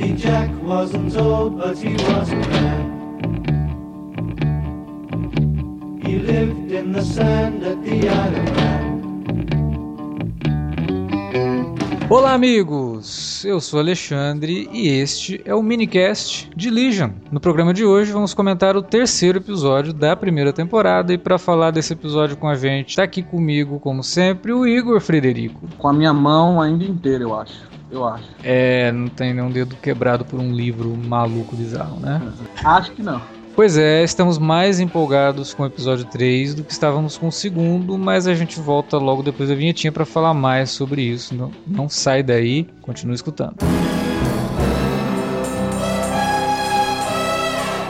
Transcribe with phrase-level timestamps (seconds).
[0.00, 2.86] Happy Jack wasn't old, but he wasn't bad.
[6.02, 8.48] He lived in the sand at the island.
[12.08, 13.44] Olá, amigos!
[13.44, 17.10] Eu sou Alexandre e este é o minicast de Legion.
[17.30, 21.72] No programa de hoje vamos comentar o terceiro episódio da primeira temporada e para falar
[21.72, 25.68] desse episódio com a gente, está aqui comigo, como sempre, o Igor Frederico.
[25.76, 27.68] Com a minha mão ainda inteira, eu acho.
[27.90, 28.24] Eu acho.
[28.42, 32.20] É, não tem nenhum dedo quebrado por um livro maluco bizarro, né?
[32.64, 33.20] Acho que não.
[33.56, 37.98] Pois é, estamos mais empolgados com o episódio 3 do que estávamos com o segundo,
[37.98, 41.34] mas a gente volta logo depois da vinhetinha para falar mais sobre isso.
[41.34, 43.56] Não, não sai daí, continue escutando.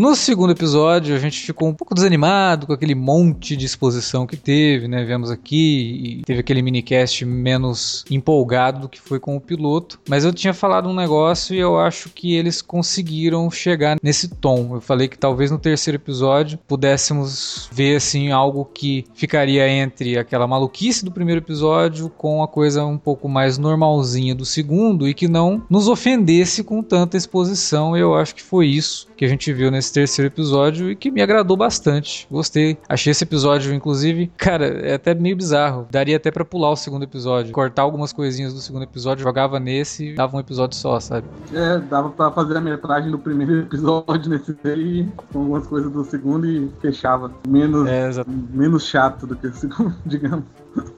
[0.00, 4.34] No segundo episódio, a gente ficou um pouco desanimado com aquele monte de exposição que
[4.34, 5.04] teve, né?
[5.04, 10.00] Vemos aqui e teve aquele minicast menos empolgado do que foi com o piloto.
[10.08, 14.76] Mas eu tinha falado um negócio e eu acho que eles conseguiram chegar nesse tom.
[14.76, 20.46] Eu falei que talvez no terceiro episódio pudéssemos ver assim algo que ficaria entre aquela
[20.46, 25.28] maluquice do primeiro episódio com a coisa um pouco mais normalzinha do segundo e que
[25.28, 27.94] não nos ofendesse com tanta exposição.
[27.94, 31.22] Eu acho que foi isso que a gente viu nesse terceiro episódio e que me
[31.22, 32.26] agradou bastante.
[32.30, 32.78] Gostei.
[32.88, 35.86] Achei esse episódio, inclusive, cara, é até meio bizarro.
[35.90, 40.10] Daria até para pular o segundo episódio, cortar algumas coisinhas do segundo episódio, jogava nesse
[40.10, 41.26] e dava um episódio só, sabe?
[41.52, 46.04] É, dava pra fazer a metragem do primeiro episódio nesse aí, com algumas coisas do
[46.04, 47.30] segundo e fechava.
[47.46, 48.10] Menos, é,
[48.50, 50.44] menos chato do que o segundo, digamos.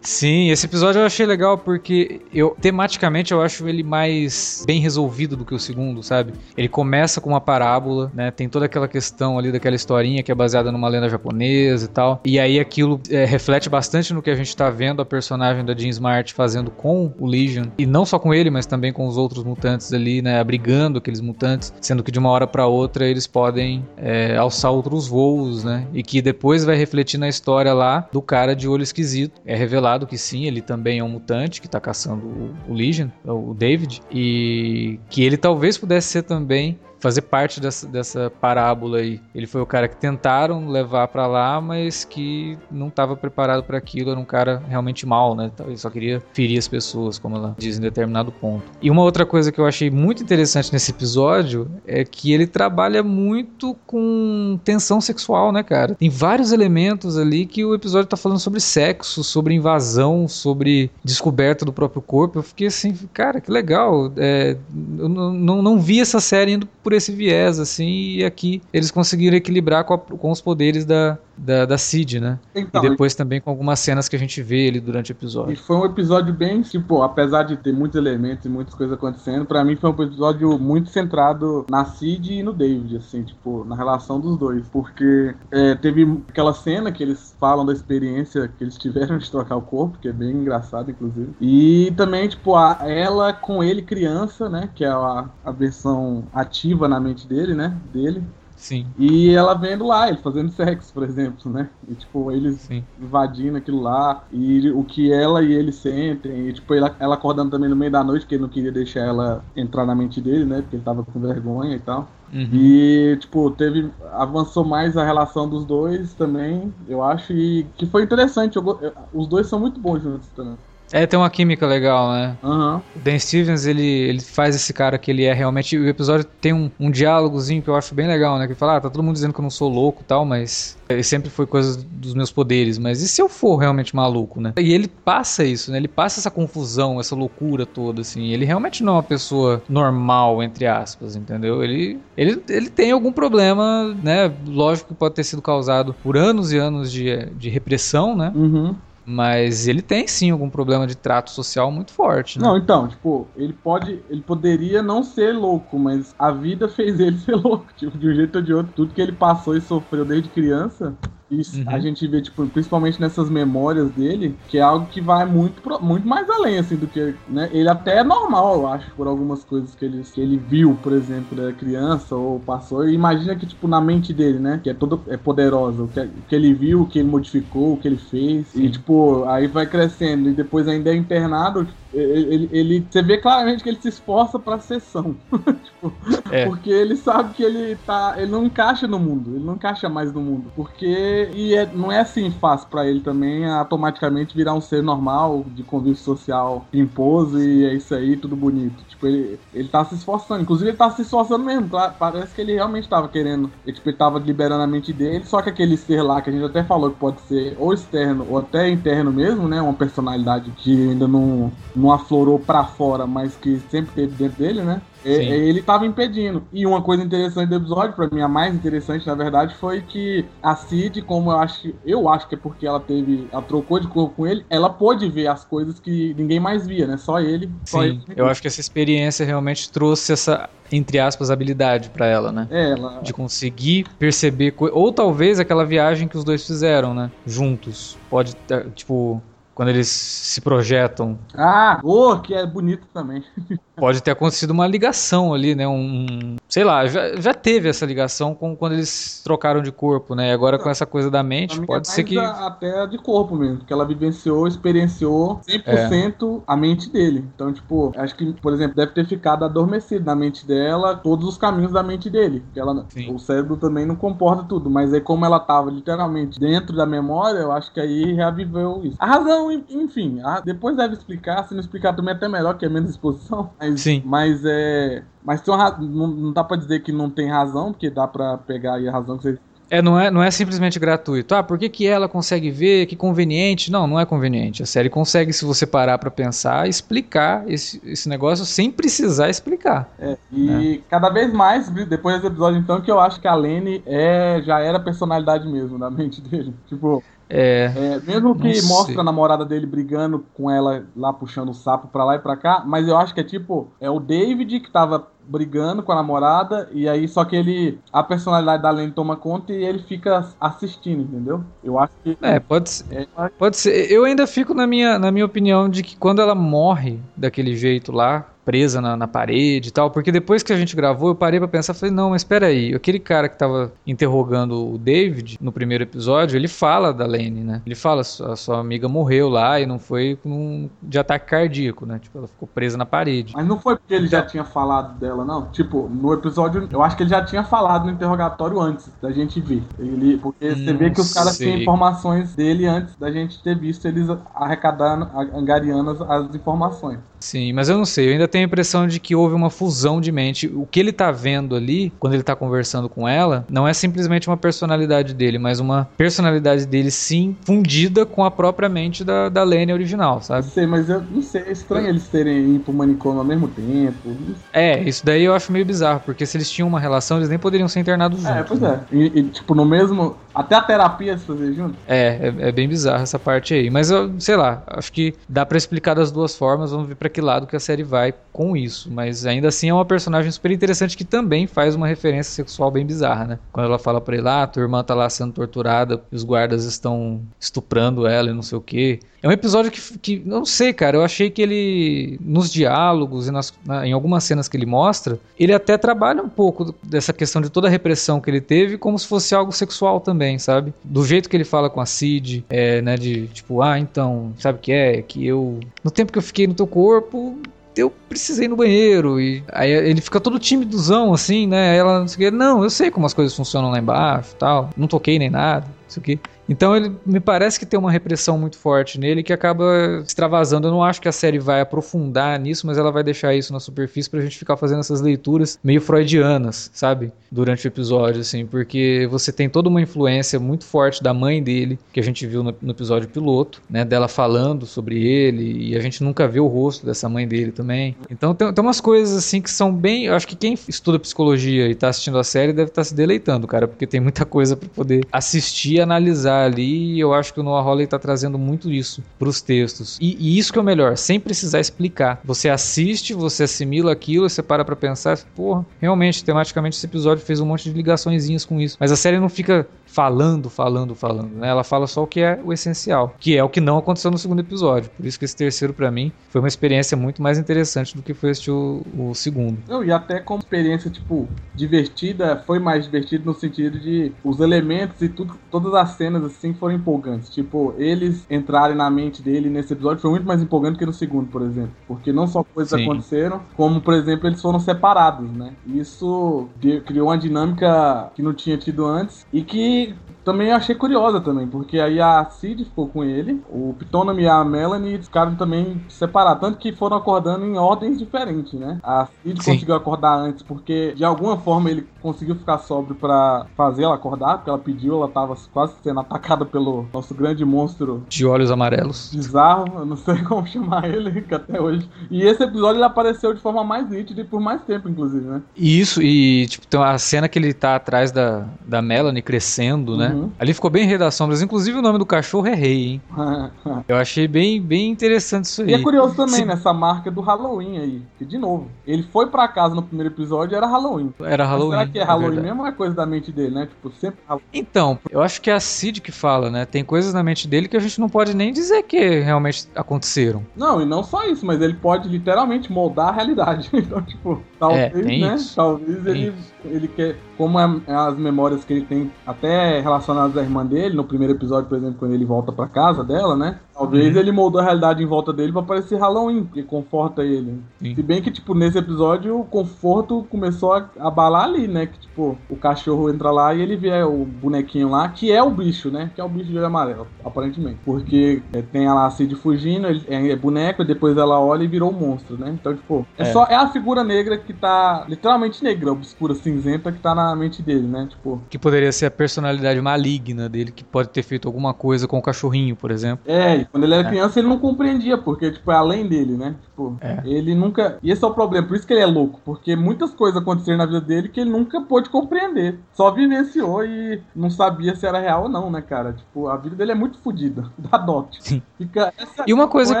[0.00, 5.36] Sim, esse episódio eu achei legal porque eu tematicamente eu acho ele mais bem resolvido
[5.36, 6.32] do que o segundo, sabe?
[6.56, 8.30] Ele começa com uma parábola, né?
[8.30, 12.20] Tem toda aquela questão ali daquela historinha que é baseada numa lenda japonesa e tal.
[12.24, 15.74] E aí aquilo é, reflete bastante no que a gente tá vendo a personagem da
[15.74, 19.16] Jean Smart fazendo com o Legion e não só com ele, mas também com os
[19.16, 20.40] outros mutantes ali, né?
[20.40, 25.06] Abrigando aqueles mutantes, sendo que de uma hora para outra eles podem é, alçar outros
[25.06, 25.86] voos, né?
[25.94, 29.40] E que depois vai refletir na história lá do cara de olho esquisito.
[29.46, 33.08] É revelado que sim, ele também é um mutante que está caçando o, o Legion,
[33.24, 39.20] o David, e que ele talvez pudesse ser também fazer parte dessa, dessa parábola aí.
[39.34, 43.76] Ele foi o cara que tentaram levar para lá, mas que não estava preparado para
[43.76, 45.50] aquilo, era um cara realmente mal, né?
[45.66, 48.62] Ele só queria ferir as pessoas, como ela diz em determinado ponto.
[48.80, 53.02] E uma outra coisa que eu achei muito interessante nesse episódio é que ele trabalha
[53.02, 55.96] muito com tensão sexual, né, cara?
[55.96, 61.64] Tem vários elementos ali que o episódio tá falando sobre sexo, sobre invasão, sobre descoberta
[61.64, 62.38] do próprio corpo.
[62.38, 64.12] Eu fiquei assim, cara, que legal.
[64.16, 64.56] É,
[64.98, 68.60] eu não, não, não vi essa série indo por por esse viés, assim, e aqui
[68.70, 72.38] eles conseguiram equilibrar com, a, com os poderes da, da, da Cid, né?
[72.54, 73.16] Então, e depois e...
[73.16, 75.52] também com algumas cenas que a gente vê ele durante o episódio.
[75.52, 79.44] E foi um episódio bem, tipo, apesar de ter muitos elementos e muitas coisas acontecendo,
[79.44, 83.74] para mim foi um episódio muito centrado na Cid e no David, assim, tipo, na
[83.74, 84.64] relação dos dois.
[84.68, 89.56] Porque é, teve aquela cena que eles falam da experiência que eles tiveram de trocar
[89.56, 91.34] o corpo, que é bem engraçado, inclusive.
[91.40, 94.70] E também, tipo, a, ela com ele criança, né?
[94.74, 97.76] Que é a, a versão ativa na mente dele, né?
[97.92, 98.22] Dele.
[98.62, 98.86] Sim.
[98.96, 101.68] E ela vendo lá, ele fazendo sexo, por exemplo, né?
[101.88, 102.84] E, tipo, eles Sim.
[102.96, 104.22] invadindo aquilo lá.
[104.30, 106.48] E o que ela e ele sentem.
[106.48, 109.00] E, tipo, ela, ela acordando também no meio da noite, porque ele não queria deixar
[109.00, 110.62] ela entrar na mente dele, né?
[110.62, 112.08] Porque ele tava com vergonha e tal.
[112.32, 112.50] Uhum.
[112.52, 113.90] E, tipo, teve.
[114.12, 117.32] Avançou mais a relação dos dois também, eu acho.
[117.32, 118.54] E que foi interessante.
[118.54, 118.64] Eu,
[119.12, 120.56] os dois são muito bons juntos também.
[120.92, 122.36] É, tem uma química legal, né?
[122.42, 122.76] Uhum.
[122.76, 125.76] O Dan Stevens, ele, ele faz esse cara que ele é realmente.
[125.76, 128.44] O episódio tem um, um diálogozinho que eu acho bem legal, né?
[128.46, 130.24] Que ele fala, ah, tá todo mundo dizendo que eu não sou louco e tal,
[130.24, 130.76] mas.
[130.88, 134.52] Ele sempre foi coisa dos meus poderes, mas e se eu for realmente maluco, né?
[134.58, 135.78] E ele passa isso, né?
[135.78, 138.26] Ele passa essa confusão, essa loucura toda, assim.
[138.26, 141.64] Ele realmente não é uma pessoa normal, entre aspas, entendeu?
[141.64, 144.30] Ele, ele, ele tem algum problema, né?
[144.46, 148.30] Lógico que pode ter sido causado por anos e anos de, de repressão, né?
[148.34, 148.76] Uhum.
[149.04, 152.44] Mas ele tem sim algum problema de trato social muito forte, né?
[152.44, 154.04] Não, então, tipo, ele pode.
[154.08, 157.72] Ele poderia não ser louco, mas a vida fez ele ser louco.
[157.74, 158.72] Tipo, de um jeito ou de outro.
[158.72, 160.98] Tudo que ele passou e sofreu desde criança.
[161.32, 161.64] Isso, Uhum.
[161.66, 166.06] a gente vê, tipo, principalmente nessas memórias dele, que é algo que vai muito, muito
[166.06, 167.48] mais além, assim, do que, né?
[167.52, 170.92] Ele até é normal, eu acho, por algumas coisas que ele, que ele viu, por
[170.92, 172.86] exemplo, da criança ou passou.
[172.86, 174.60] E imagina que, tipo, na mente dele, né?
[174.62, 175.84] Que é toda é poderosa.
[175.84, 178.54] O que, o que ele viu, o que ele modificou, o que ele fez.
[178.54, 180.28] E, tipo, aí vai crescendo.
[180.28, 181.66] E depois ainda é internado.
[181.92, 185.20] Ele, ele- ele- você vê claramente que ele se esforça pra sessão.
[185.62, 185.98] tipo,
[186.30, 186.46] É.
[186.46, 188.14] Porque ele sabe que ele tá.
[188.18, 189.36] Ele não encaixa no mundo.
[189.36, 190.52] Ele não encaixa mais no mundo.
[190.54, 191.21] Porque.
[191.34, 195.62] E é- não é assim fácil pra ele também automaticamente virar um ser normal, de
[195.62, 198.84] convívio social pimposo e é isso aí, tudo bonito.
[198.84, 200.42] Tipo, ele, ele tá se esforçando.
[200.42, 201.68] Inclusive, ele tá se esforçando mesmo.
[201.98, 203.50] Parece que ele realmente tava querendo.
[203.64, 205.24] Ele, tipo, ele tava liberando a mente dele.
[205.24, 208.26] Só que aquele ser lá que a gente até falou que pode ser ou externo
[208.28, 209.60] ou até interno mesmo, né?
[209.60, 214.62] Uma personalidade que ainda não, não aflorou pra fora, mas que sempre teve dentro dele,
[214.62, 214.82] né?
[215.04, 215.22] É- Sim.
[215.32, 216.46] é ele tava impedindo.
[216.52, 220.24] E uma coisa interessante do episódio, pra mim, a mais interessante, na verdade, foi que
[220.42, 223.88] a Cid, como eu acho, eu acho que é porque ela teve, ela trocou de
[223.88, 226.96] corpo com ele, ela pôde ver as coisas que ninguém mais via, né?
[226.96, 227.50] Só ele.
[227.66, 228.02] Só Sim, ele.
[228.16, 232.46] eu acho que essa experiência realmente trouxe essa, entre aspas, habilidade pra ela, né?
[232.50, 233.00] É, ela.
[233.02, 237.10] De conseguir perceber, coi- ou talvez aquela viagem que os dois fizeram, né?
[237.26, 237.98] Juntos.
[238.08, 239.22] Pode, ter, tipo,
[239.54, 243.22] quando eles se projetam, Ah, oh, que é bonito também.
[243.76, 245.66] pode ter acontecido uma ligação ali, né?
[245.66, 250.28] Um, sei lá, já, já teve essa ligação com quando eles trocaram de corpo, né?
[250.28, 252.98] E agora com essa coisa da mente, mim pode é ser que a- até de
[252.98, 257.24] corpo mesmo, que ela vivenciou, experienciou 100% a mente dele.
[257.34, 261.36] Então, tipo, acho que, por exemplo, deve ter ficado adormecido na mente dela todos os
[261.38, 262.44] caminhos da mente dele.
[262.54, 263.12] Ela, Sim.
[263.14, 267.38] o cérebro também não comporta tudo, mas aí como ela tava literalmente dentro da memória,
[267.38, 268.96] eu acho que aí reaviveu isso.
[268.98, 272.56] A razão, en- enfim, a- depois deve explicar, se não explicar também é até melhor,
[272.58, 273.54] que é menos exposição.
[273.60, 274.02] Mas, Sim.
[274.02, 275.04] mas é...
[275.22, 278.38] Mas tem uma, não, não dá pra dizer que não tem razão, porque dá pra
[278.38, 279.38] pegar aí a razão que vocês
[279.70, 281.34] É, não é, não é simplesmente gratuito.
[281.34, 282.86] Ah, por que, que ela consegue ver?
[282.86, 283.70] Que conveniente?
[283.72, 284.62] Não, não é conveniente.
[284.62, 289.90] A série consegue, se você parar pra pensar, explicar esse, esse negócio sem precisar explicar.
[289.98, 293.82] É, e cada vez mais, depois desse episódio, então, que eu acho que a Lene
[293.86, 296.54] é, já era a personalidade mesmo da mente dele.
[296.66, 297.02] Tipo,
[297.34, 301.88] É, é, mesmo que mostra a namorada dele brigando com ela lá, puxando o sapo
[301.88, 304.70] pra lá e pra cá, mas eu acho que é tipo, é o David que
[304.70, 309.16] tava brigando com a namorada, e aí só que ele, a personalidade da Lene toma
[309.16, 311.42] conta e ele fica assistindo, entendeu?
[311.64, 312.18] Eu acho que.
[312.20, 313.08] é, pode ser.
[313.16, 313.90] É, Pode ser.
[313.90, 317.92] Eu ainda fico na minha, na minha opinião de que quando ela morre daquele jeito
[317.92, 321.38] lá, presa na, na parede e tal, porque depois que a gente gravou, eu parei
[321.38, 325.52] pra pensar, falei, não, mas espera aí, aquele cara que tava interrogando o David no
[325.52, 327.62] primeiro episódio, ele fala da Lane, né?
[327.64, 331.98] Ele fala, a sua amiga morreu lá e não foi com, de ataque cardíaco, né?
[331.98, 333.34] Tipo, ela ficou presa na parede.
[333.34, 335.50] Mas não foi porque ele já tinha falado dela, não.
[335.50, 339.40] Tipo, no episódio, eu acho que ele já tinha falado no interrogatório antes da gente
[339.40, 339.72] ver.
[339.78, 341.40] Ele, porque você Hum, vê que os caras sei.
[341.40, 347.00] têm informações dele antes da gente ter visto eles arrecadando, angariando as informações.
[347.22, 350.00] Sim, mas eu não sei, eu ainda tenho a impressão de que houve uma fusão
[350.00, 350.48] de mente.
[350.48, 354.28] O que ele tá vendo ali, quando ele tá conversando com ela, não é simplesmente
[354.28, 359.44] uma personalidade dele, mas uma personalidade dele sim fundida com a própria mente da, da
[359.44, 360.48] Lene original, Não sabe?
[360.48, 364.08] sei, mas eu não sei, é estranho eles terem ido pro manicômio ao mesmo tempo.
[364.08, 367.28] Não É, isso daí eu acho meio bizarro, porque se eles tinham uma relação, eles
[367.28, 368.36] nem poderiam ser internados juntos.
[368.36, 368.86] É, pois né?
[368.90, 368.96] é.
[368.96, 370.16] E, e, tipo, no mesmo.
[370.34, 371.76] Até a terapia se fazer junto.
[371.86, 373.68] É, é, é bem bizarro essa parte aí.
[373.70, 376.70] Mas eu, sei lá, acho que dá pra explicar das duas formas.
[376.70, 378.90] Vamos ver pra que lado que a série vai com isso.
[378.90, 382.84] Mas ainda assim é uma personagem super interessante que também faz uma referência sexual bem
[382.86, 383.38] bizarra, né?
[383.52, 387.20] Quando ela fala pra ele, ah, tua irmã tá lá sendo torturada os guardas estão
[387.38, 389.00] estuprando ela e não sei o quê.
[389.22, 393.30] É um episódio que, que não sei, cara, eu achei que ele, nos diálogos e
[393.30, 397.40] nas- na- em algumas cenas que ele mostra, ele até trabalha um pouco dessa questão
[397.40, 400.72] de toda a repressão que ele teve como se fosse algo sexual também, sabe?
[400.84, 404.58] Do jeito que ele fala com a Cid, é, né, de tipo, ah, então, sabe
[404.58, 405.02] o que é?
[405.02, 407.38] Que eu, no tempo que eu fiquei no teu corpo,
[407.76, 411.76] eu precisei ir no banheiro e aí ele fica todo timidozão assim, né?
[411.76, 414.70] Ela não sei o quê, não, eu sei como as coisas funcionam lá embaixo, tal,
[414.76, 415.66] não toquei nem nada.
[415.92, 416.18] Isso aqui.
[416.48, 420.68] Então ele me parece que tem uma repressão muito forte nele que acaba extravasando.
[420.68, 423.60] Eu não acho que a série vai aprofundar nisso, mas ela vai deixar isso na
[423.60, 427.12] superfície pra gente ficar fazendo essas leituras meio freudianas, sabe?
[427.30, 431.78] Durante o episódio, assim, porque você tem toda uma influência muito forte da mãe dele,
[431.92, 433.84] que a gente viu no, episódio piloto, né?
[433.84, 437.96] Dela falando sobre ele, e a gente nunca vê o rosto dessa mãe dele também.
[438.10, 440.06] Então tem, tem umas coisas assim que são bem.
[440.06, 442.94] Eu acho que quem estuda psicologia e tá assistindo a série deve estar tá se
[442.94, 446.94] deleitando, cara, porque tem muita coisa para poder assistir analisar ali.
[446.94, 449.98] E eu acho que o Noah Hawley tá trazendo muito isso pros textos.
[450.00, 452.20] E, e, isso que é o melhor, sem precisar explicar.
[452.24, 457.40] Você assiste, você assimila aquilo, você para pra pensar, porra, realmente, tematicamente esse episódio fez
[457.40, 458.76] um monte de ligaçõezinhas com isso.
[458.80, 461.48] Mas a série não fica falando, falando, falando, né?
[461.48, 464.16] Ela fala só o que é o essencial, que é o que não aconteceu no
[464.16, 464.90] segundo episódio.
[464.96, 468.14] Por isso que esse terceiro, para mim, foi uma experiência muito mais interessante do que
[468.14, 469.58] foi assistir o, o segundo.
[469.68, 475.00] Não, e até como experiência, tipo, divertida, foi mais divertido no sentido de os elementos
[475.02, 477.28] e tudo, todas as cenas, assim, foram empolgantes.
[477.30, 481.28] Tipo, eles entrarem na mente dele nesse episódio foi muito mais empolgante que no segundo,
[481.28, 481.72] por exemplo.
[481.86, 482.84] Porque não só coisas Sim.
[482.84, 485.54] aconteceram, como, por exemplo, eles foram separados, né?
[485.66, 486.48] Isso
[486.86, 491.78] criou uma dinâmica que não tinha tido antes e que também achei curiosa também, porque
[491.78, 496.58] aí a Cid ficou com ele, o Pitonomy e a Melanie ficaram também separados, tanto
[496.58, 498.78] que foram acordando em ordens diferentes, né?
[498.82, 499.52] A Cid Sim.
[499.52, 504.38] conseguiu acordar antes porque de alguma forma ele conseguiu ficar sóbrio para fazer ela acordar,
[504.38, 509.10] porque ela pediu, ela tava quase sendo atacada pelo nosso grande monstro de olhos amarelos.
[509.14, 511.88] Bizarro, eu não sei como chamar ele que até hoje.
[512.10, 515.42] E esse episódio ele apareceu de forma mais nítida e por mais tempo, inclusive, né?
[515.56, 520.11] Isso, e tipo, tem uma cena que ele tá atrás da, da Melanie crescendo, né?
[520.14, 520.30] Uhum.
[520.38, 521.42] Ali ficou bem Rei das Sombras.
[521.42, 523.02] Inclusive o nome do cachorro é Rei, hein?
[523.88, 525.70] Eu achei bem, bem interessante isso aí.
[525.70, 526.44] E é curioso também Se...
[526.44, 528.02] nessa marca do Halloween aí.
[528.18, 531.12] Que, de novo, ele foi pra casa no primeiro episódio e era Halloween.
[531.20, 531.70] Era Halloween.
[531.70, 533.66] Mas será que é, é Halloween é mesmo ou é coisa da mente dele, né?
[533.66, 534.46] Tipo, sempre Halloween.
[534.52, 536.64] Então, eu acho que é a Cid que fala, né?
[536.64, 540.44] Tem coisas na mente dele que a gente não pode nem dizer que realmente aconteceram.
[540.56, 543.70] Não, e não só isso, mas ele pode literalmente moldar a realidade.
[543.74, 545.34] então, tipo, talvez, é, né?
[545.34, 545.56] Isso.
[545.56, 547.16] Talvez ele, ele quer.
[547.36, 551.34] Como é, é as memórias que ele tem até relacionadas à irmã dele, no primeiro
[551.34, 553.58] episódio, por exemplo, quando ele volta pra casa dela, né?
[553.74, 557.60] Talvez ele moldou a realidade em volta dele pra parecer Halloween, que conforta ele.
[557.80, 557.94] Sim.
[557.94, 561.86] Se bem que, tipo, nesse episódio o conforto começou a abalar ali, né?
[561.86, 565.50] Que, tipo, o cachorro entra lá e ele vê o bonequinho lá, que é o
[565.50, 566.10] bicho, né?
[566.14, 567.78] Que é o bicho de olho amarelo, aparentemente.
[567.84, 571.64] Porque é, tem ela a Cid fugindo, ele é, é boneco, e depois ela olha
[571.64, 572.50] e virou um monstro, né?
[572.50, 576.92] Então, tipo, é, é, só é a figura negra que tá literalmente negra, obscura, cinzenta,
[576.92, 578.06] que tá na mente dele, né?
[578.10, 578.42] Tipo.
[578.50, 582.22] Que poderia ser a personalidade maligna dele, que pode ter feito alguma coisa com o
[582.22, 583.24] cachorrinho, por exemplo.
[583.26, 584.10] É, quando ele era é.
[584.10, 586.54] criança, ele não compreendia, porque, tipo, é além dele, né?
[586.62, 587.22] Tipo, é.
[587.24, 587.98] ele nunca.
[588.02, 590.76] E esse é o problema, por isso que ele é louco, porque muitas coisas aconteceram
[590.76, 592.78] na vida dele que ele nunca pôde compreender.
[592.92, 596.12] Só vivenciou e não sabia se era real ou não, né, cara?
[596.12, 597.64] Tipo, a vida dele é muito fodida.
[597.78, 598.24] Dá dó.
[598.30, 598.62] Tipo, Sim.
[598.76, 600.00] Fica, essa, e uma coisa não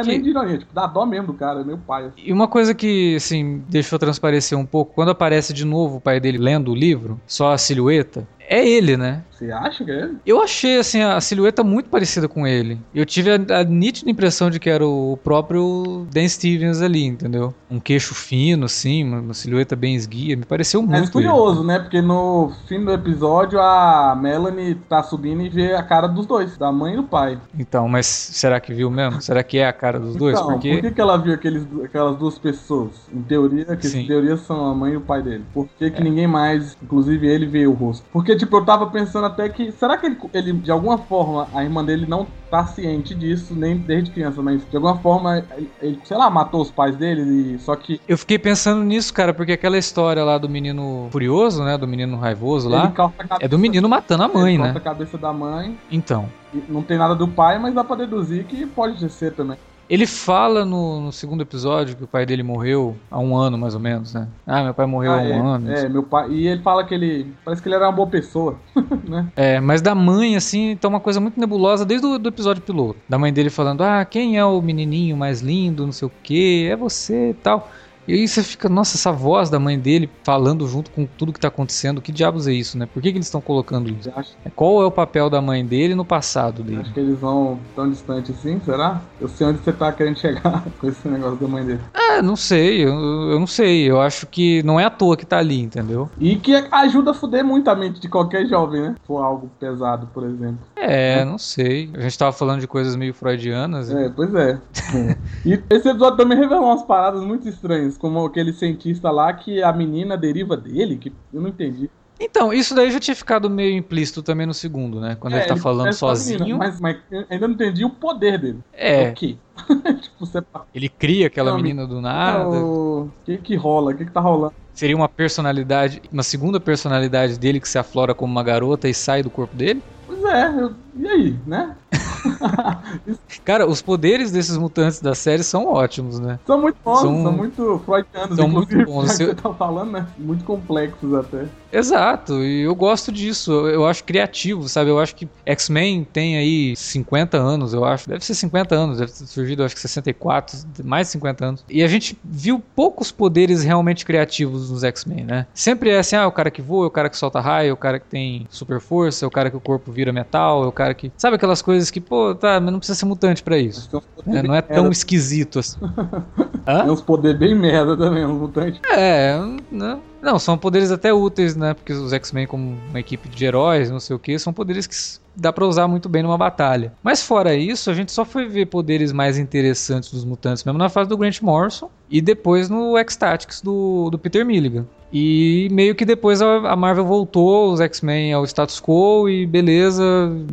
[0.00, 0.10] é que.
[0.10, 2.06] Nem de ironia, tipo, dá dó mesmo do cara, é meu pai.
[2.06, 2.22] Assim.
[2.26, 6.20] E uma coisa que, assim, deixou transparecer um pouco, quando aparece de novo o pai
[6.20, 9.22] dele lendo o livro, só a silhueta, é ele, né?
[9.30, 10.16] Você acha que é ele?
[10.24, 12.78] Eu achei, assim, a silhueta muito parecida com ele.
[12.94, 17.52] Eu tive a, a nítida impressão de que era o próprio Dan Stevens ali, entendeu?
[17.70, 20.36] Um queixo fino, assim, uma, uma silhueta bem esguia.
[20.36, 21.00] Me pareceu muito.
[21.00, 21.68] Mas curioso, ele.
[21.68, 21.78] né?
[21.80, 26.56] Porque no fim do episódio a Melanie tá subindo e vê a cara dos dois,
[26.56, 27.38] da mãe e do pai.
[27.58, 29.20] Então, mas será que viu mesmo?
[29.20, 30.38] será que é a cara dos dois?
[30.38, 30.72] Então, Porque...
[30.74, 32.90] por que, que ela viu aqueles, aquelas duas pessoas?
[33.12, 35.44] Em teoria, que em teoria são a mãe e o pai dele.
[35.52, 36.04] Por que, que é.
[36.04, 38.04] ninguém mais, inclusive ele, vê o rosto?
[38.12, 39.70] Porque, tipo, eu tava pensando até que.
[39.72, 43.76] Será que ele, ele, de alguma forma, a irmã dele não tá ciente disso, nem
[43.76, 45.44] desde criança, mas de alguma forma,
[45.80, 48.00] ele, sei lá, matou os pais dele e só que.
[48.08, 51.78] Eu fiquei pensando nisso, cara, porque aquela história lá do menino furioso, né?
[51.78, 52.92] Do menino raivoso lá.
[53.40, 54.74] é do menino matando a mãe, ele né?
[54.74, 55.78] a cabeça da mãe.
[55.90, 56.28] Então.
[56.68, 59.56] Não tem nada do pai, mas dá pra deduzir que pode ser também.
[59.92, 63.74] Ele fala no, no, segundo episódio que o pai dele morreu há um ano, mais
[63.74, 64.26] ou menos, né?
[64.46, 65.70] Ah, meu pai morreu ah, há um é, ano.
[65.70, 66.30] É, meu pai.
[66.30, 67.30] E ele fala que ele.
[67.44, 68.56] Parece que ele era uma boa pessoa,
[69.06, 69.28] né?
[69.36, 72.98] É, mas da mãe, assim, tá uma coisa muito nebulosa desde o do episódio piloto.
[73.06, 76.70] Da mãe dele falando: ah, quem é o menininho mais lindo, não sei o quê,
[76.72, 77.68] é você e tal.
[78.06, 81.38] E aí você fica, nossa, essa voz da mãe dele falando junto com tudo que
[81.38, 82.86] tá acontecendo, que diabos é isso, né?
[82.86, 84.10] Por que, que eles estão colocando isso?
[84.56, 86.80] Qual é o papel da mãe dele no passado dele?
[86.80, 89.00] Acho que eles vão tão distante assim, será?
[89.20, 91.80] Eu sei onde você tá querendo chegar com esse negócio da mãe dele.
[91.94, 93.88] Ah, não sei, eu, eu não sei.
[93.88, 96.10] Eu acho que não é à toa que tá ali, entendeu?
[96.18, 98.94] E que ajuda a fuder muito a mente de qualquer jovem, né?
[99.04, 100.58] For algo pesado, por exemplo.
[100.76, 101.88] É, não sei.
[101.94, 103.90] A gente tava falando de coisas meio freudianas.
[103.90, 104.58] É, pois é.
[105.46, 109.72] e esse episódio também revelou umas paradas muito estranhas como aquele cientista lá que a
[109.72, 111.90] menina deriva dele, que eu não entendi.
[112.24, 115.16] Então, isso daí já tinha ficado meio implícito também no segundo, né?
[115.18, 116.38] Quando é, ele tá ele falando sozinho.
[116.40, 116.96] Menina, mas, mas
[117.28, 118.60] ainda não entendi o poder dele.
[118.72, 119.08] É.
[119.08, 119.36] O quê?
[120.00, 120.40] tipo, você...
[120.72, 122.48] Ele cria aquela não, menina do nada.
[122.48, 123.90] O que que rola?
[123.90, 124.54] O que que tá rolando?
[124.72, 129.22] Seria uma personalidade, uma segunda personalidade dele que se aflora como uma garota e sai
[129.22, 129.82] do corpo dele?
[130.06, 130.72] Pois é, eu...
[130.96, 131.76] e aí, né?
[133.44, 136.38] Cara, os poderes desses mutantes da série são ótimos, né?
[136.46, 139.12] São muito bons, são, são muito freudianos, são muito bons.
[139.12, 140.06] Você tá falando, né?
[140.18, 141.46] Muito complexos até.
[141.72, 143.50] Exato, e eu gosto disso.
[143.66, 144.90] Eu acho criativo, sabe?
[144.90, 148.08] Eu acho que X-Men tem aí 50 anos, eu acho.
[148.08, 151.64] Deve ser 50 anos, deve ter surgido, acho que 64, mais de 50 anos.
[151.70, 155.46] E a gente viu poucos poderes realmente criativos nos X-Men, né?
[155.54, 157.98] Sempre é assim, ah, o cara que voa, o cara que solta raio, o cara
[157.98, 161.10] que tem super força, o cara que o corpo vira metal, o cara que.
[161.16, 163.88] Sabe aquelas coisas que, pô, tá, mas não precisa ser mutante para isso.
[164.26, 165.78] É, não é tão esquisito assim.
[166.66, 168.80] Tem uns poderes bem merda também, uns mutantes.
[168.92, 169.36] É,
[169.70, 171.74] não, não, são poderes até úteis, né?
[171.74, 174.94] Porque os X-Men, como uma equipe de heróis, não sei o que, são poderes que
[175.34, 176.92] dá para usar muito bem numa batalha.
[177.02, 180.88] Mas fora isso, a gente só foi ver poderes mais interessantes dos mutantes, mesmo na
[180.88, 184.86] fase do Grant Morrison e depois no X-Tactics do, do Peter Milligan.
[185.12, 190.02] E meio que depois a Marvel voltou os X-Men ao status quo e beleza,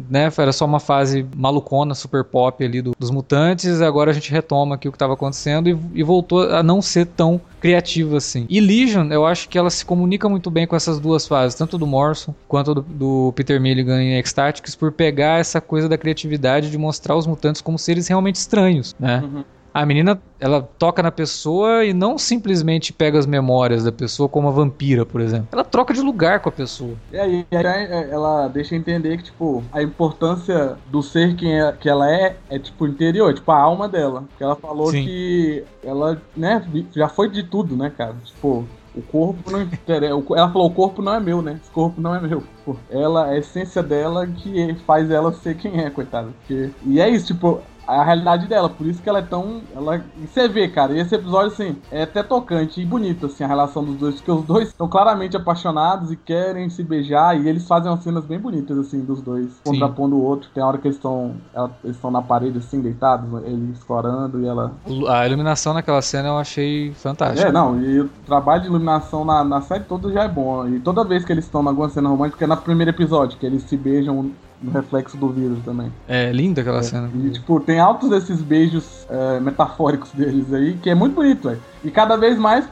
[0.10, 0.30] né?
[0.38, 3.82] Era só uma fase malucona, super pop ali do, dos mutantes.
[3.82, 7.06] Agora a gente retoma aqui o que estava acontecendo e, e, voltou a não ser
[7.06, 8.46] tão criativo assim.
[8.50, 11.78] E Legion, eu acho que ela se comunica muito bem com essas duas fases, tanto
[11.78, 16.70] do Morrison quanto do, do Peter Milligan em Ecstatics, por pegar essa coisa da criatividade
[16.70, 19.22] de mostrar os mutantes como seres realmente estranhos, né?
[19.24, 19.44] Uhum.
[19.74, 24.48] A menina, ela toca na pessoa e não simplesmente pega as memórias da pessoa como
[24.48, 25.48] a vampira, por exemplo.
[25.52, 26.96] Ela troca de lugar com a pessoa.
[27.12, 32.12] E aí, ela deixa entender que, tipo, a importância do ser quem é, que ela
[32.12, 34.24] é, é, tipo, interior, tipo, a alma dela.
[34.38, 35.06] Que ela falou Sim.
[35.06, 38.16] que ela, né, já foi de tudo, né, cara?
[38.26, 38.68] Tipo,
[39.00, 40.14] o corpo não interessa.
[40.14, 41.60] Ela falou: o corpo não é meu, né?
[41.62, 42.44] Esse corpo não é meu.
[42.90, 46.30] Ela, a essência dela que faz ela ser quem é, coitada.
[46.40, 46.70] Porque...
[46.86, 48.70] E é isso, tipo, a realidade dela.
[48.70, 49.62] Por isso que ela é tão.
[49.76, 49.98] Ela...
[50.18, 53.48] E você vê, cara, e esse episódio, assim, é até tocante e bonito, assim, a
[53.48, 54.16] relação dos dois.
[54.16, 57.40] Porque os dois estão claramente apaixonados e querem se beijar.
[57.40, 60.50] E eles fazem umas cenas bem bonitas, assim, dos dois, contrapondo o outro.
[60.54, 61.36] Tem a hora que eles estão.
[61.84, 64.74] Eles estão na parede, assim, deitados, ele explorando e ela.
[65.08, 67.50] A iluminação naquela cena eu achei fantástica.
[67.50, 70.68] É, não, e o trabalho de iluminação na, na série toda já é bom.
[70.68, 73.46] E toda vez que eles estão em alguma cena romântica, é no primeiro episódio, que
[73.46, 75.92] eles se beijam no reflexo do vírus também.
[76.08, 76.84] É linda aquela é.
[76.84, 77.10] cena.
[77.14, 81.62] E, tipo, tem altos desses beijos é, metafóricos deles aí, que é muito bonito, velho.
[81.84, 82.68] E cada vez mais,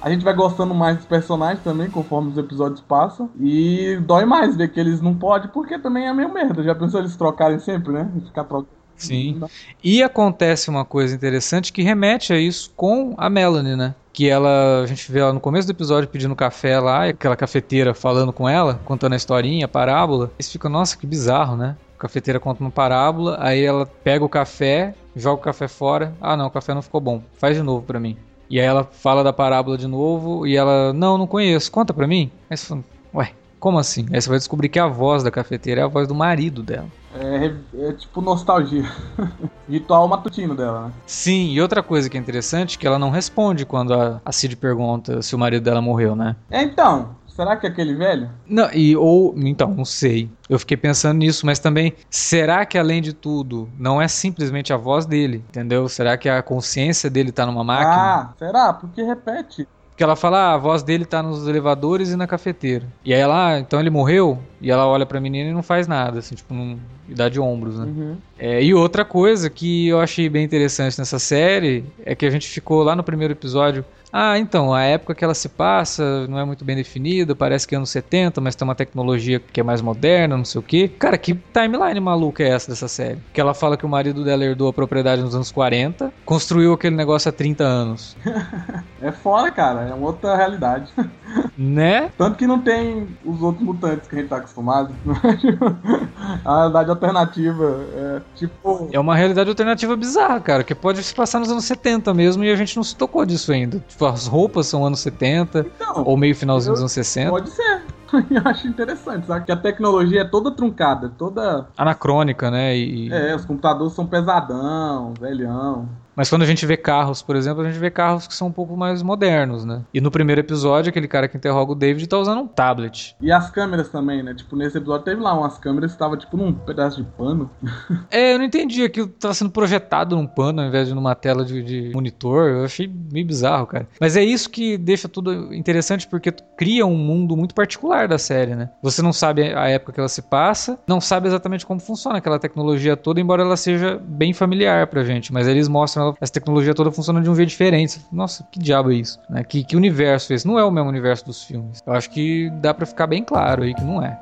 [0.00, 3.30] a gente vai gostando mais dos personagens também, conforme os episódios passam.
[3.40, 6.62] E dói mais ver que eles não podem, porque também é meio merda.
[6.62, 8.10] Já pensou eles trocarem sempre, né?
[8.16, 8.82] E ficar trocando.
[8.94, 9.40] Sim.
[9.82, 13.94] E acontece uma coisa interessante que remete a isso com a Melanie, né?
[14.12, 17.94] Que ela, a gente vê ela no começo do episódio pedindo café lá, aquela cafeteira
[17.94, 20.30] falando com ela, contando a historinha, a parábola.
[20.38, 21.76] E fica, nossa, que bizarro, né?
[21.96, 26.14] A cafeteira conta uma parábola, aí ela pega o café, joga o café fora.
[26.20, 27.22] Ah, não, o café não ficou bom.
[27.38, 28.16] Faz de novo para mim.
[28.50, 32.06] E aí ela fala da parábola de novo e ela, não, não conheço, conta pra
[32.06, 32.30] mim.
[32.50, 34.06] Aí você fala, ué, como assim?
[34.12, 36.86] Aí você vai descobrir que a voz da cafeteira é a voz do marido dela.
[37.14, 37.54] É,
[37.88, 38.84] é tipo nostalgia.
[39.68, 40.92] Ritual matutino dela, né?
[41.06, 44.32] Sim, e outra coisa que é interessante é que ela não responde quando a, a
[44.32, 46.36] Cid pergunta se o marido dela morreu, né?
[46.50, 48.30] É, então, Será que é aquele velho?
[48.46, 49.34] Não, e ou.
[49.38, 50.30] Então, não sei.
[50.50, 54.76] Eu fiquei pensando nisso, mas também, será que além de tudo, não é simplesmente a
[54.76, 55.42] voz dele?
[55.48, 55.88] Entendeu?
[55.88, 57.90] Será que a consciência dele tá numa máquina?
[57.90, 58.72] Ah, será?
[58.74, 59.66] Porque repete.
[59.92, 62.86] Porque ela fala, ah, a voz dele tá nos elevadores e na cafeteira.
[63.04, 64.38] E aí ela, ah, então ele morreu?
[64.60, 67.38] E ela olha pra menina e não faz nada, assim, tipo, não, e dá de
[67.38, 67.84] ombros, né?
[67.84, 68.16] Uhum.
[68.38, 72.48] É, e outra coisa que eu achei bem interessante nessa série é que a gente
[72.48, 76.44] ficou lá no primeiro episódio ah, então, a época que ela se passa não é
[76.44, 79.80] muito bem definida, parece que é anos 70, mas tem uma tecnologia que é mais
[79.80, 80.86] moderna, não sei o quê.
[80.86, 83.18] Cara, que timeline maluca é essa dessa série?
[83.32, 86.94] Que ela fala que o marido dela herdou a propriedade nos anos 40, construiu aquele
[86.94, 88.14] negócio há 30 anos.
[89.00, 90.92] é fora, cara, é uma outra realidade.
[91.56, 92.10] Né?
[92.18, 94.94] Tanto que não tem os outros mutantes que a gente tá acostumado.
[96.44, 98.88] a realidade alternativa é tipo.
[98.92, 102.50] É uma realidade alternativa bizarra, cara, que pode se passar nos anos 70 mesmo e
[102.50, 103.82] a gente não se tocou disso ainda.
[103.88, 107.30] Tipo, as roupas são anos 70 então, ou meio finalzinho eu, dos anos 60.
[107.30, 107.82] Pode ser.
[108.30, 109.46] Eu acho interessante, sabe?
[109.46, 111.66] Que a tecnologia é toda truncada, toda.
[111.76, 112.76] Anacrônica, né?
[112.76, 113.10] E...
[113.10, 115.88] É, os computadores são pesadão, velhão.
[116.14, 118.52] Mas quando a gente vê carros, por exemplo, a gente vê carros que são um
[118.52, 119.82] pouco mais modernos, né?
[119.92, 123.16] E no primeiro episódio, aquele cara que interroga o David tá usando um tablet.
[123.20, 124.34] E as câmeras também, né?
[124.34, 127.50] Tipo, nesse episódio teve lá umas câmeras que estavam tipo num pedaço de pano.
[128.10, 128.82] é, eu não entendi.
[128.84, 132.50] Aquilo tava sendo projetado num pano ao invés de numa tela de, de monitor.
[132.50, 133.88] Eu achei meio bizarro, cara.
[134.00, 138.54] Mas é isso que deixa tudo interessante porque cria um mundo muito particular da série,
[138.54, 138.70] né?
[138.82, 142.38] Você não sabe a época que ela se passa, não sabe exatamente como funciona aquela
[142.38, 145.32] tecnologia toda, embora ela seja bem familiar pra gente.
[145.32, 148.00] Mas eles mostram essa tecnologia toda funcionando de um jeito diferente.
[148.10, 149.18] Nossa, que diabo é isso?
[149.28, 149.44] Né?
[149.44, 150.46] Que, que universo é esse?
[150.46, 151.82] Não é o mesmo universo dos filmes.
[151.86, 154.18] Eu acho que dá para ficar bem claro aí que não é.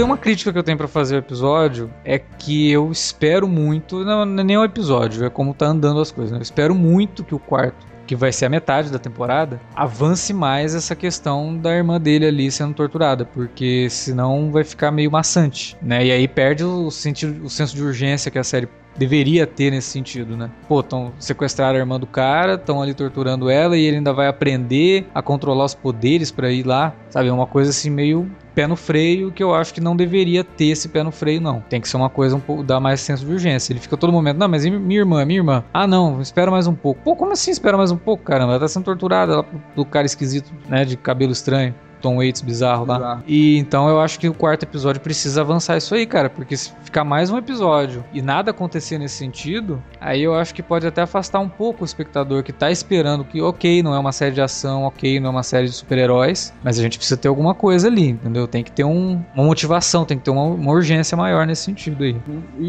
[0.00, 4.02] Tem uma crítica que eu tenho para fazer ao episódio é que eu espero muito,
[4.02, 6.32] não, não é nem o episódio, é como tá andando as coisas.
[6.32, 6.38] Né?
[6.38, 10.74] Eu espero muito que o quarto que vai ser a metade da temporada, avance mais
[10.74, 16.04] essa questão da irmã dele ali sendo torturada, porque senão vai ficar meio maçante, né?
[16.04, 19.88] E aí perde o sentido, o senso de urgência que a série deveria ter nesse
[19.88, 20.50] sentido, né?
[20.68, 24.26] Pô, estão sequestraram a irmã do cara, estão ali torturando ela e ele ainda vai
[24.26, 27.28] aprender a controlar os poderes para ir lá, sabe?
[27.28, 30.66] É uma coisa assim meio pé no freio que eu acho que não deveria ter
[30.66, 31.60] esse pé no freio, não.
[31.60, 33.72] Tem que ser uma coisa um pouco, dar mais senso de urgência.
[33.72, 35.64] Ele fica todo momento, não, mas minha irmã, minha irmã.
[35.72, 37.00] Ah, não, espera mais um pouco.
[37.02, 38.52] Pô, como assim espera mais um pouco, caramba?
[38.52, 41.74] Ela tá sendo torturada ela, do cara esquisito, né, de cabelo estranho.
[42.00, 42.94] Tom Waits bizarro lá.
[42.94, 43.22] Bizarro.
[43.26, 46.72] E então eu acho que o quarto episódio precisa avançar isso aí, cara, porque se
[46.82, 51.02] ficar mais um episódio e nada acontecer nesse sentido, aí eu acho que pode até
[51.02, 54.40] afastar um pouco o espectador que tá esperando que, ok, não é uma série de
[54.40, 57.88] ação, ok, não é uma série de super-heróis, mas a gente precisa ter alguma coisa
[57.88, 58.46] ali, entendeu?
[58.48, 62.04] Tem que ter um, uma motivação, tem que ter uma, uma urgência maior nesse sentido
[62.04, 62.16] aí.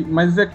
[0.07, 0.49] Mas é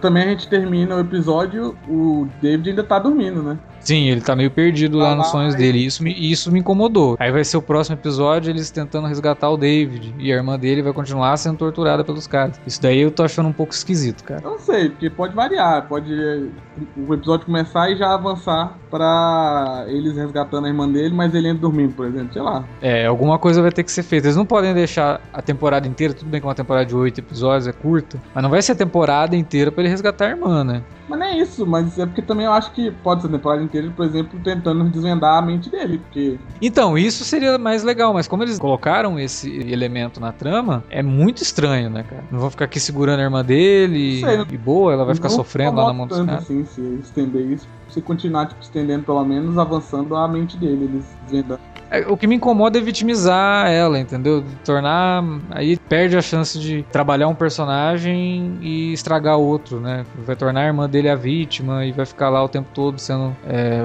[0.00, 3.58] também a gente termina o episódio, o David ainda tá dormindo, né?
[3.80, 5.78] Sim, ele tá meio perdido tá lá, lá nos sonhos dele.
[5.78, 7.16] E isso me, isso me incomodou.
[7.18, 10.14] Aí vai ser o próximo episódio eles tentando resgatar o David.
[10.18, 12.60] E a irmã dele vai continuar sendo torturada pelos caras.
[12.66, 14.40] Isso daí eu tô achando um pouco esquisito, cara.
[14.44, 15.88] Eu não sei, porque pode variar.
[15.88, 16.12] Pode
[16.96, 21.60] o episódio começar e já avançar para eles resgatando a irmã dele, mas ele ainda
[21.60, 22.32] dormindo, por exemplo.
[22.32, 22.64] Sei lá.
[22.80, 24.26] É, alguma coisa vai ter que ser feita.
[24.26, 26.14] Eles não podem deixar a temporada inteira.
[26.14, 28.20] Tudo bem que uma temporada de oito episódios é curta.
[28.34, 30.82] Mas não vai ser a temporada inteira para ele resgatar a irmã, né?
[31.08, 33.62] Mas não é isso, mas é porque também eu acho que pode ser a temporada
[33.62, 36.38] inteira, por exemplo, tentando desvendar a mente dele, porque...
[36.60, 41.42] Então, isso seria mais legal, mas como eles colocaram esse elemento na trama, é muito
[41.42, 42.24] estranho, né, cara?
[42.30, 45.76] Não vão ficar aqui segurando a irmã dele sei, e boa, ela vai ficar sofrendo
[45.76, 46.42] lá na mão dos caras.
[46.42, 51.04] assim, se estender isso, se continuar, tipo, estendendo pelo menos, avançando a mente dele, eles
[51.24, 51.60] desvendando.
[51.92, 54.42] É, o que me incomoda é vitimizar ela, entendeu?
[54.64, 55.22] Tornar.
[55.50, 60.06] Aí perde a chance de trabalhar um personagem e estragar outro, né?
[60.24, 63.36] Vai tornar a irmã dele a vítima e vai ficar lá o tempo todo sendo.
[63.46, 63.82] É,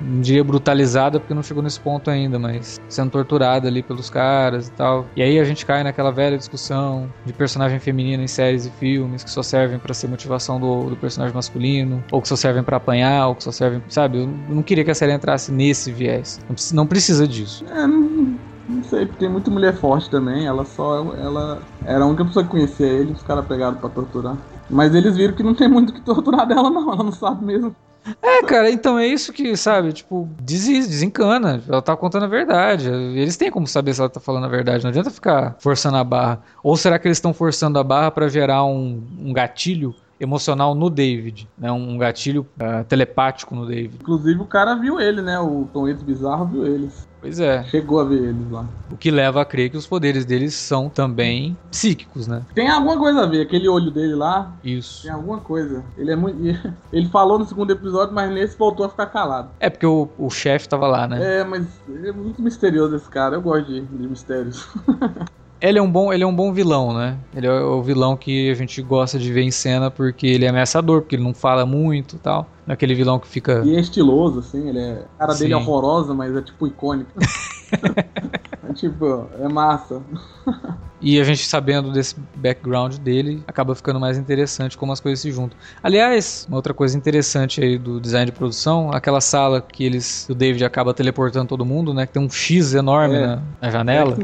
[0.00, 4.68] não diria brutalizada, porque não chegou nesse ponto ainda, mas sendo torturada ali pelos caras
[4.68, 5.04] e tal.
[5.16, 9.24] E aí a gente cai naquela velha discussão de personagem feminino em séries e filmes
[9.24, 12.76] que só servem para ser motivação do, do, personagem masculino, ou que só servem para
[12.76, 13.82] apanhar, ou que só servem.
[13.88, 14.18] Sabe?
[14.18, 16.38] Eu não queria que a série entrasse nesse viés.
[16.48, 17.64] Não, não precisa disso disso?
[17.70, 20.46] É, não, não sei, porque tem muita mulher forte também.
[20.46, 21.14] Ela só.
[21.16, 24.36] Ela era a única pessoa que conhecia ele, os caras pegaram pra torturar.
[24.68, 26.92] Mas eles viram que não tem muito que torturar dela, não.
[26.92, 27.74] Ela não sabe mesmo.
[28.22, 31.62] É, cara, então é isso que, sabe, tipo, desiste, desencana.
[31.68, 32.88] Ela tá contando a verdade.
[32.88, 34.84] Eles têm como saber se ela tá falando a verdade.
[34.84, 36.40] Não adianta ficar forçando a barra.
[36.62, 40.90] Ou será que eles estão forçando a barra para gerar um, um gatilho emocional no
[40.90, 41.72] David, né?
[41.72, 43.96] Um gatilho uh, telepático no David.
[44.00, 45.38] Inclusive o cara viu ele, né?
[45.40, 47.08] O Tom Waits bizarro viu eles.
[47.20, 47.64] Pois é.
[47.64, 48.64] Chegou a ver eles lá.
[48.90, 52.42] O que leva a crer que os poderes deles são também psíquicos, né?
[52.54, 54.52] Tem alguma coisa a ver, aquele olho dele lá.
[54.64, 55.02] Isso.
[55.02, 55.84] Tem alguma coisa.
[55.98, 56.40] Ele é muito.
[56.92, 59.50] Ele falou no segundo episódio, mas nesse voltou a ficar calado.
[59.60, 61.40] É porque o, o chefe tava lá, né?
[61.40, 61.66] É, mas
[62.04, 63.36] é muito misterioso esse cara.
[63.36, 64.66] Eu gosto de, de mistérios.
[65.60, 67.18] Ele é um bom, ele é um bom vilão, né?
[67.34, 70.48] Ele é o vilão que a gente gosta de ver em cena porque ele é
[70.48, 72.46] ameaçador, porque ele não fala muito e tal.
[72.66, 73.62] Naquele vilão que fica.
[73.64, 75.04] E é estiloso, assim, ele é.
[75.16, 75.40] A cara Sim.
[75.44, 77.10] dele é horrorosa, mas é tipo icônica.
[78.68, 80.02] é tipo, é massa.
[81.02, 85.32] E a gente sabendo desse background dele, acaba ficando mais interessante como as coisas se
[85.32, 85.56] juntam.
[85.82, 90.34] Aliás, uma outra coisa interessante aí do design de produção, aquela sala que eles, o
[90.34, 92.06] David acaba teleportando todo mundo, né?
[92.06, 94.14] Que tem um X enorme é, na, na, janela.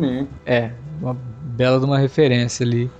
[0.44, 2.90] É, uma bela de uma referência ali.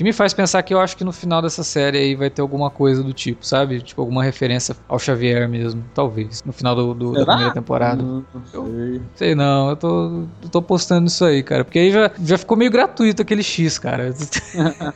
[0.00, 2.40] Que me faz pensar que eu acho que no final dessa série aí vai ter
[2.40, 3.82] alguma coisa do tipo, sabe?
[3.82, 6.42] Tipo, alguma referência ao Xavier mesmo, talvez.
[6.42, 8.02] No final do, do da primeira temporada.
[8.02, 9.02] Não, não sei.
[9.14, 11.66] Sei não, eu tô, eu tô postando isso aí, cara.
[11.66, 14.14] Porque aí já, já ficou meio gratuito aquele X, cara.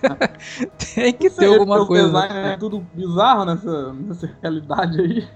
[0.94, 2.06] Tem que ter alguma coisa.
[2.06, 5.28] Design é tudo bizarro nessa, nessa realidade aí.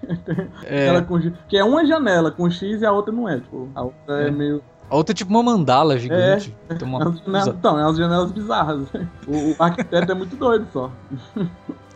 [0.64, 0.98] É.
[1.02, 3.38] Com, que é uma janela com X e a outra não é.
[3.38, 4.62] Tipo, a outra é, é meio.
[4.90, 6.54] A outra é tipo uma mandala gigante.
[6.68, 6.84] É.
[6.84, 7.14] Uma...
[7.24, 8.88] Janelas, então, é umas janelas bizarras.
[9.26, 10.90] O, o arquiteto é muito doido só.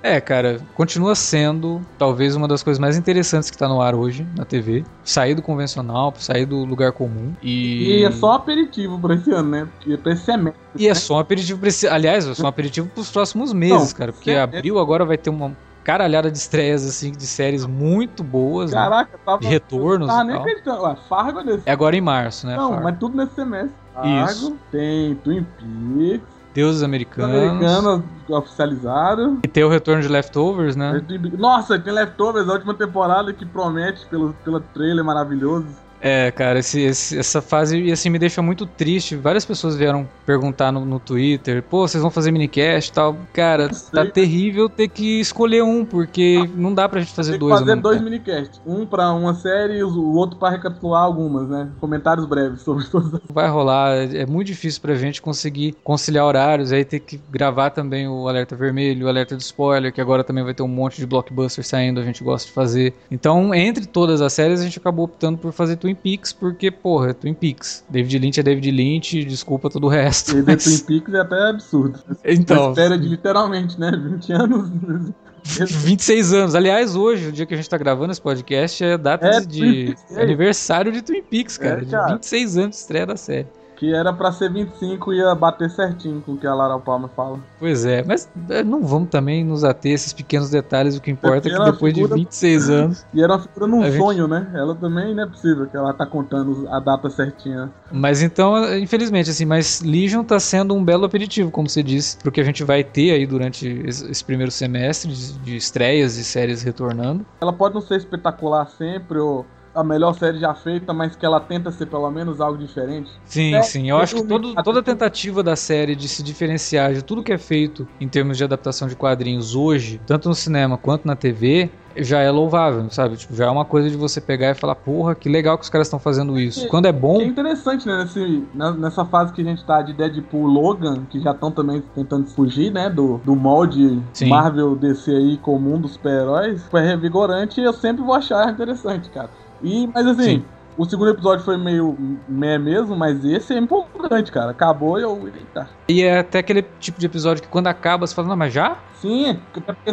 [0.03, 4.27] É, cara, continua sendo talvez uma das coisas mais interessantes que tá no ar hoje
[4.37, 4.85] na TV.
[5.05, 7.33] Sair do convencional, sair do lugar comum.
[7.41, 9.69] E, e é só aperitivo pra esse ano, né?
[9.77, 10.61] Porque pra esse semestre.
[10.77, 11.87] E é só um aperitivo pra esse.
[11.87, 14.13] Aliás, é só um aperitivo pros próximos meses, Não, cara.
[14.13, 18.71] Porque abril agora vai ter uma caralhada de estreias, assim, de séries muito boas.
[18.71, 18.77] Né?
[18.77, 19.23] Caraca, né?
[19.25, 19.41] tava.
[19.41, 20.09] De retornos.
[20.09, 20.83] Tava nem acreditando.
[20.83, 21.63] Ué, Fargo é nesse.
[21.69, 22.57] É agora em março, né?
[22.57, 22.85] Não, Fargo.
[22.85, 23.75] mas tudo nesse semestre.
[23.95, 24.57] Fargo, Isso.
[24.71, 26.43] tem Twin Peaks.
[26.55, 27.35] Deuses Americanos.
[27.35, 29.41] Americanos oficializado.
[29.43, 31.03] E tem o retorno de Leftovers, né?
[31.39, 35.67] Nossa, tem Leftovers, a última temporada que promete pelo, pelo trailer maravilhoso.
[36.05, 39.15] É, cara, esse, esse, essa fase assim me deixa muito triste.
[39.15, 43.17] Várias pessoas vieram perguntar no, no Twitter: pô, vocês vão fazer minicast e tal.
[43.33, 47.61] Cara, tá terrível ter que escolher um, porque não dá pra gente fazer Tem dois.
[47.61, 48.61] fazer dois minicasts.
[48.67, 51.69] Um pra uma série e o outro pra recapitular algumas, né?
[51.81, 53.93] Comentários breves sobre todas Vai rolar.
[54.13, 56.73] É muito difícil pra gente conseguir conciliar horários.
[56.73, 60.43] Aí ter que gravar também o Alerta Vermelho, o Alerta de Spoiler, que agora também
[60.43, 62.93] vai ter um monte de blockbuster saindo, a gente gosta de fazer.
[63.09, 66.71] Então, entre todas as séries, a gente acabou optando por fazer Twin Twin Peaks porque,
[66.71, 67.85] porra, é Twin Peaks.
[67.89, 70.37] David Lynch é David Lynch, desculpa todo o resto.
[70.37, 70.65] E mas...
[70.65, 71.99] Twin Peaks é até absurdo.
[72.25, 72.71] Então.
[72.71, 73.91] Espera de literalmente, né?
[73.91, 74.71] 20 anos.
[75.45, 76.55] 26 anos.
[76.55, 79.95] Aliás, hoje, o dia que a gente tá gravando esse podcast, é data é, de
[80.11, 80.23] é.
[80.23, 81.83] aniversário de Twin Peaks, cara.
[81.83, 82.07] É, cara.
[82.07, 83.49] De 26 anos de estreia da série.
[83.83, 87.11] Que era pra ser 25 e ia bater certinho com o que a Lara Palmer
[87.17, 87.41] fala.
[87.59, 90.97] Pois é, mas é, não vamos também nos ater a esses pequenos detalhes.
[90.97, 92.15] O que importa é, que depois figura...
[92.15, 93.05] de 26 anos.
[93.13, 94.31] E era uma figura num sonho, gente...
[94.31, 94.53] né?
[94.55, 97.73] Ela também não é possível que ela tá contando a data certinha.
[97.91, 102.31] Mas então, infelizmente, assim, mas Legion tá sendo um belo aperitivo, como você disse, pro
[102.31, 106.63] que a gente vai ter aí durante esse primeiro semestre de, de estreias e séries
[106.63, 107.27] retornando.
[107.41, 111.41] Ela pode não ser espetacular sempre, ou a melhor série já feita, mas que ela
[111.41, 113.11] tenta ser pelo menos algo diferente.
[113.25, 113.89] Sim, é, sim.
[113.89, 117.39] Eu acho que todo, toda tentativa da série de se diferenciar de tudo que é
[117.39, 122.21] feito em termos de adaptação de quadrinhos hoje, tanto no cinema quanto na TV, já
[122.21, 123.17] é louvável, sabe?
[123.17, 125.71] Tipo, já é uma coisa de você pegar e falar, porra, que legal que os
[125.71, 126.67] caras estão fazendo isso.
[126.69, 127.21] Quando é bom.
[127.21, 127.99] É interessante, né?
[127.99, 132.27] Nesse, nessa fase que a gente tá de Deadpool Logan, que já estão também tentando
[132.27, 132.89] fugir, né?
[132.89, 134.29] Do, do molde Sim.
[134.29, 136.63] Marvel DC aí comum dos super-heróis.
[136.71, 139.31] Foi revigorante e eu sempre vou achar interessante, cara.
[139.63, 140.45] E, mas assim, Sim.
[140.77, 141.97] O segundo episódio foi meio
[142.29, 144.51] meh mesmo, mas esse é empolgante, cara.
[144.51, 145.27] Acabou e eu.
[145.27, 145.69] Eita.
[145.89, 148.79] E é até aquele tipo de episódio que quando acaba você fala, não, mas já?
[149.03, 149.41] Sim,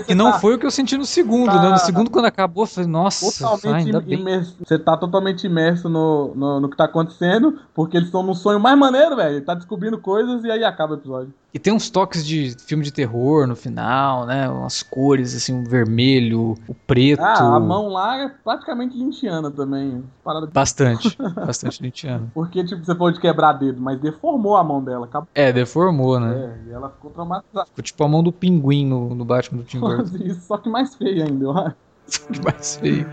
[0.07, 1.69] e não tá, foi o que eu senti no segundo, tá, né?
[1.69, 6.35] No segundo, quando acabou, eu falei, nossa, totalmente ai, imerso, Você tá totalmente imerso no,
[6.35, 9.43] no, no, que tá acontecendo, porque eles estão num sonho mais maneiro, velho.
[9.43, 11.33] Tá descobrindo coisas e aí acaba o episódio.
[11.51, 14.47] E tem uns toques de filme de terror no final, né?
[14.47, 17.23] Umas cores, assim, o vermelho, o preto.
[17.23, 20.03] Ah, a mão lá é praticamente lintiana também.
[20.23, 20.47] Parada...
[20.69, 22.31] Bastante, bastante lintiana.
[22.33, 25.05] Porque, tipo, você pode quebrar dedo, mas deformou a mão dela.
[25.05, 25.29] Acabou.
[25.33, 26.59] É, deformou, né?
[26.65, 27.65] É, e ela ficou traumatizada.
[27.67, 30.17] Ficou tipo a mão do pinguim no no, Batman do Tim Burton.
[30.17, 31.75] Isso, só que mais feio ainda, eu acho.
[32.07, 33.11] Só que mais feio.